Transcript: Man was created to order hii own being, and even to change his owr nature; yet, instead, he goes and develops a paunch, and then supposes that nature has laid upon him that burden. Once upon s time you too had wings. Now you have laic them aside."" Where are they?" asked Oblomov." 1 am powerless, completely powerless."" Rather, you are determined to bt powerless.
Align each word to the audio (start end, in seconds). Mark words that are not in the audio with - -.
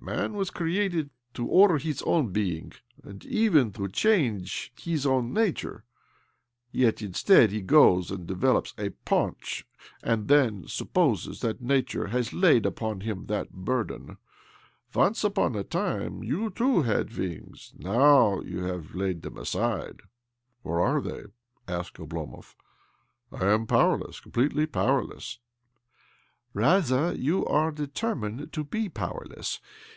Man 0.00 0.34
was 0.34 0.50
created 0.50 1.10
to 1.34 1.46
order 1.46 1.74
hii 1.74 2.00
own 2.06 2.28
being, 2.28 2.72
and 3.02 3.22
even 3.26 3.72
to 3.72 3.88
change 3.88 4.72
his 4.78 5.04
owr 5.04 5.20
nature; 5.22 5.84
yet, 6.70 7.02
instead, 7.02 7.50
he 7.50 7.60
goes 7.60 8.10
and 8.12 8.24
develops 8.26 8.72
a 8.78 8.90
paunch, 9.04 9.66
and 10.02 10.28
then 10.28 10.66
supposes 10.66 11.40
that 11.40 11.60
nature 11.60 12.06
has 12.06 12.32
laid 12.32 12.64
upon 12.64 13.00
him 13.00 13.26
that 13.26 13.50
burden. 13.52 14.16
Once 14.94 15.24
upon 15.24 15.54
s 15.56 15.66
time 15.68 16.22
you 16.24 16.48
too 16.48 16.82
had 16.82 17.14
wings. 17.14 17.74
Now 17.76 18.40
you 18.40 18.62
have 18.64 18.94
laic 18.94 19.20
them 19.22 19.36
aside."" 19.36 20.02
Where 20.62 20.80
are 20.80 21.02
they?" 21.02 21.24
asked 21.68 21.96
Oblomov." 21.96 22.54
1 23.30 23.42
am 23.42 23.66
powerless, 23.66 24.20
completely 24.20 24.64
powerless."" 24.64 25.40
Rather, 26.54 27.12
you 27.14 27.44
are 27.46 27.70
determined 27.72 28.52
to 28.54 28.64
bt 28.64 28.88
powerless. 28.90 29.60